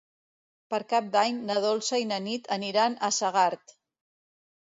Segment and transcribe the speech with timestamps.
[0.73, 3.75] Per Cap d'Any na Dolça i na Nit aniran a Segart.